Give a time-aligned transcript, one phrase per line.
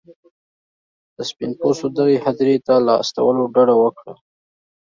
[1.15, 4.13] د سپین پوستو دغې هدیرې ته له استولو ډډه وکړه.